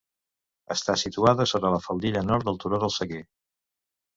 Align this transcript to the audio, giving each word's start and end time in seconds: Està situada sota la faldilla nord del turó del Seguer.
Està 0.75 0.95
situada 1.01 1.45
sota 1.51 1.71
la 1.75 1.81
faldilla 1.83 2.25
nord 2.33 2.49
del 2.51 2.61
turó 2.65 2.81
del 2.85 2.95
Seguer. 2.99 3.25